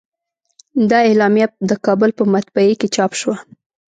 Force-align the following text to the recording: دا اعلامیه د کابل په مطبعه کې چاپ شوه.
دا 0.89 0.99
اعلامیه 1.09 1.47
د 1.69 1.71
کابل 1.85 2.09
په 2.19 2.23
مطبعه 2.33 2.73
کې 2.79 2.87
چاپ 2.95 3.11
شوه. 3.19 3.35